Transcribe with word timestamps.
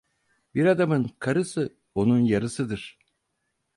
Bir 0.55 0.65
adamın 0.65 1.11
karısı 1.19 1.77
onun 1.95 2.19
yarısıdır. 2.19 2.99